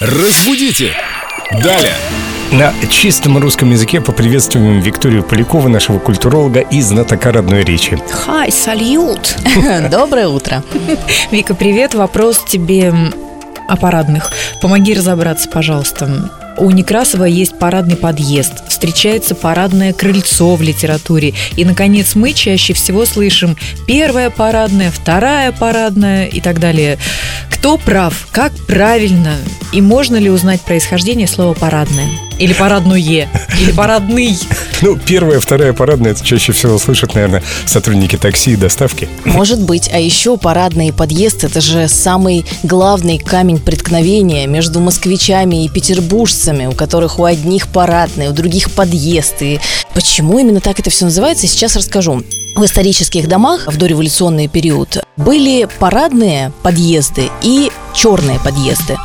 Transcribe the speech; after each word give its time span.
Разбудите! 0.00 0.94
Далее! 1.62 1.92
На 2.52 2.72
чистом 2.88 3.36
русском 3.36 3.70
языке 3.70 4.00
поприветствуем 4.00 4.80
Викторию 4.80 5.22
Полякову, 5.22 5.68
нашего 5.68 5.98
культуролога 5.98 6.60
и 6.60 6.80
знатока 6.80 7.32
родной 7.32 7.64
речи. 7.64 7.98
Хай, 8.10 8.50
сальют! 8.50 9.36
Доброе 9.90 10.28
утро. 10.28 10.64
Вика, 11.30 11.54
привет. 11.54 11.92
Вопрос 11.92 12.42
тебе 12.48 12.94
о 13.68 13.76
парадных. 13.76 14.32
Помоги 14.62 14.94
разобраться, 14.94 15.50
пожалуйста. 15.50 16.30
У 16.56 16.70
Некрасова 16.70 17.24
есть 17.24 17.58
парадный 17.58 17.96
подъезд, 17.96 18.68
встречается 18.68 19.34
парадное 19.34 19.92
крыльцо 19.92 20.56
в 20.56 20.62
литературе. 20.62 21.34
И, 21.56 21.64
наконец, 21.64 22.14
мы 22.14 22.32
чаще 22.32 22.74
всего 22.74 23.06
слышим 23.06 23.56
первая 23.86 24.30
парадная, 24.30 24.90
вторая 24.90 25.52
парадная 25.52 26.26
и 26.26 26.40
так 26.40 26.58
далее. 26.58 26.98
Кто 27.60 27.76
прав? 27.76 28.26
Как 28.32 28.52
правильно? 28.66 29.36
И 29.70 29.82
можно 29.82 30.16
ли 30.16 30.30
узнать 30.30 30.62
происхождение 30.62 31.26
слова 31.26 31.52
«парадное»? 31.52 32.29
Или 32.40 32.54
«парадное», 32.54 32.98
или 32.98 33.72
«парадный». 33.76 34.38
Ну, 34.80 34.96
первая, 34.96 35.40
вторая 35.40 35.74
парадная, 35.74 36.12
это 36.12 36.24
чаще 36.24 36.52
всего 36.52 36.78
слышат, 36.78 37.14
наверное, 37.14 37.42
сотрудники 37.66 38.16
такси 38.16 38.52
и 38.52 38.56
доставки. 38.56 39.10
Может 39.26 39.60
быть, 39.60 39.90
а 39.92 39.98
еще 39.98 40.38
парадный 40.38 40.90
подъезд– 40.90 41.44
это 41.44 41.60
же 41.60 41.86
самый 41.86 42.46
главный 42.62 43.18
камень 43.18 43.58
преткновения 43.58 44.46
между 44.46 44.80
москвичами 44.80 45.66
и 45.66 45.68
петербуржцами, 45.68 46.64
у 46.64 46.72
которых 46.72 47.18
у 47.18 47.24
одних 47.24 47.68
парадный, 47.68 48.28
у 48.28 48.32
других 48.32 48.70
подъезд. 48.70 49.42
И 49.42 49.60
почему 49.92 50.38
именно 50.38 50.62
так 50.62 50.80
это 50.80 50.88
все 50.88 51.04
называется, 51.04 51.46
сейчас 51.46 51.76
расскажу. 51.76 52.22
В 52.56 52.64
исторических 52.64 53.28
домах 53.28 53.66
в 53.66 53.76
дореволюционный 53.76 54.48
период 54.48 55.04
были 55.18 55.68
парадные 55.78 56.52
подъезды 56.62 57.30
и 57.42 57.70
черные 57.94 58.40
подъезды. 58.40 58.96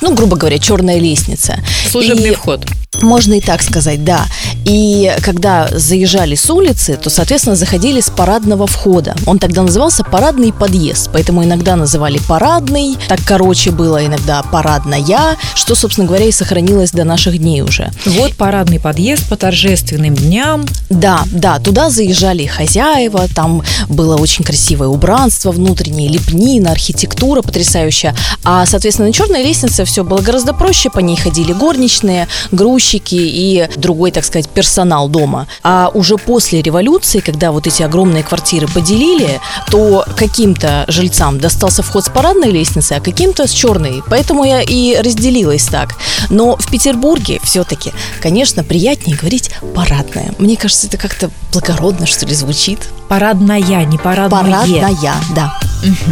Ну, 0.00 0.14
грубо 0.14 0.36
говоря, 0.36 0.58
черная 0.58 0.98
лестница. 0.98 1.58
Служебный 1.90 2.30
И 2.30 2.34
вход. 2.34 2.66
Можно 3.02 3.34
и 3.34 3.40
так 3.40 3.62
сказать, 3.62 4.04
да. 4.04 4.26
И 4.68 5.10
когда 5.22 5.66
заезжали 5.72 6.34
с 6.34 6.50
улицы, 6.50 6.98
то, 7.02 7.08
соответственно, 7.08 7.56
заходили 7.56 8.02
с 8.02 8.10
парадного 8.10 8.66
входа. 8.66 9.16
Он 9.24 9.38
тогда 9.38 9.62
назывался 9.62 10.04
парадный 10.04 10.52
подъезд, 10.52 11.08
поэтому 11.10 11.42
иногда 11.42 11.74
называли 11.74 12.20
парадный, 12.28 12.98
так 13.08 13.20
короче 13.24 13.70
было 13.70 14.04
иногда 14.04 14.42
парадная, 14.42 15.38
что, 15.54 15.74
собственно 15.74 16.06
говоря, 16.06 16.26
и 16.26 16.32
сохранилось 16.32 16.90
до 16.90 17.04
наших 17.04 17.38
дней 17.38 17.62
уже. 17.62 17.90
Вот 18.04 18.34
парадный 18.34 18.78
подъезд 18.78 19.26
по 19.30 19.36
торжественным 19.36 20.14
дням. 20.14 20.66
Да, 20.90 21.22
да, 21.32 21.58
туда 21.60 21.88
заезжали 21.88 22.44
хозяева, 22.44 23.26
там 23.34 23.62
было 23.88 24.16
очень 24.16 24.44
красивое 24.44 24.88
убранство 24.88 25.50
внутреннее, 25.50 26.10
лепнина, 26.10 26.72
архитектура 26.72 27.40
потрясающая. 27.40 28.14
А, 28.44 28.66
соответственно, 28.66 29.08
на 29.08 29.14
черной 29.14 29.42
лестнице 29.42 29.86
все 29.86 30.04
было 30.04 30.20
гораздо 30.20 30.52
проще, 30.52 30.90
по 30.90 30.98
ней 30.98 31.16
ходили 31.16 31.54
горничные, 31.54 32.28
грузчики 32.52 33.14
и 33.14 33.68
другой, 33.76 34.10
так 34.10 34.26
сказать, 34.26 34.48
персонал 34.58 35.08
дома. 35.08 35.46
А 35.62 35.88
уже 35.94 36.16
после 36.16 36.62
революции, 36.62 37.20
когда 37.20 37.52
вот 37.52 37.68
эти 37.68 37.84
огромные 37.84 38.24
квартиры 38.24 38.66
поделили, 38.66 39.40
то 39.70 40.04
каким-то 40.16 40.84
жильцам 40.88 41.38
достался 41.38 41.84
вход 41.84 42.04
с 42.04 42.08
парадной 42.08 42.50
лестницы, 42.50 42.94
а 42.94 43.00
каким-то 43.00 43.46
с 43.46 43.52
черной. 43.52 44.02
Поэтому 44.10 44.42
я 44.42 44.60
и 44.60 44.96
разделилась 44.96 45.66
так. 45.66 45.94
Но 46.28 46.56
в 46.56 46.68
Петербурге 46.68 47.38
все-таки, 47.44 47.92
конечно, 48.20 48.64
приятнее 48.64 49.16
говорить 49.16 49.52
парадная. 49.76 50.34
Мне 50.38 50.56
кажется, 50.56 50.88
это 50.88 50.96
как-то 50.96 51.30
благородно, 51.52 52.06
что 52.06 52.26
ли, 52.26 52.34
звучит. 52.34 52.80
Парадная, 53.08 53.60
не 53.84 53.96
парадное. 53.96 54.42
Парадная, 54.42 55.14
да. 55.36 55.54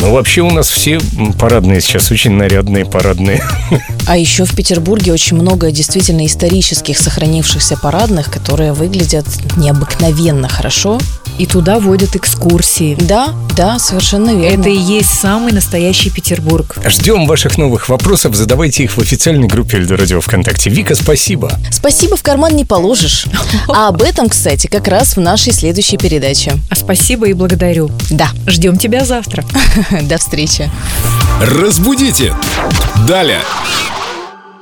Ну, 0.00 0.12
вообще 0.12 0.42
у 0.42 0.50
нас 0.50 0.68
все 0.68 1.00
парадные 1.38 1.80
сейчас, 1.80 2.10
очень 2.10 2.32
нарядные 2.32 2.84
парадные. 2.84 3.42
А 4.06 4.16
еще 4.16 4.44
в 4.44 4.54
Петербурге 4.54 5.12
очень 5.12 5.36
много 5.36 5.70
действительно 5.70 6.24
исторических 6.26 6.98
сохранившихся 6.98 7.76
парадных, 7.76 8.30
которые 8.30 8.72
выглядят 8.72 9.26
необыкновенно 9.56 10.48
хорошо. 10.48 11.00
И 11.38 11.46
туда 11.46 11.78
водят 11.78 12.16
экскурсии. 12.16 12.96
Да, 13.00 13.34
да, 13.56 13.78
совершенно 13.78 14.34
верно. 14.34 14.60
Это 14.60 14.68
и 14.68 14.76
есть 14.76 15.12
самый 15.12 15.52
настоящий 15.52 16.10
Петербург. 16.10 16.76
Ждем 16.86 17.26
ваших 17.26 17.58
новых 17.58 17.88
вопросов, 17.88 18.34
задавайте 18.34 18.84
их 18.84 18.96
в 18.96 19.00
официальной 19.00 19.48
группе 19.48 19.78
Эльдо 19.78 19.96
Радио 19.96 20.20
ВКонтакте. 20.20 20.70
Вика, 20.70 20.94
спасибо. 20.94 21.52
Спасибо 21.70 22.16
в 22.16 22.22
карман 22.22 22.54
не 22.56 22.64
положишь. 22.64 23.26
А 23.68 23.88
об 23.88 24.00
этом, 24.02 24.28
кстати, 24.28 24.68
как 24.68 24.88
раз 24.88 25.16
в 25.16 25.20
нашей 25.20 25.52
следующей 25.52 25.98
передаче. 25.98 26.54
А 26.70 26.76
спасибо 26.76 27.26
и 27.28 27.32
благодарю. 27.32 27.90
Да, 28.10 28.30
Ждем 28.46 28.78
тебя 28.78 29.04
завтра. 29.04 29.44
до 30.02 30.18
встречи. 30.18 30.70
Разбудите! 31.40 32.34
Далее! 33.06 33.40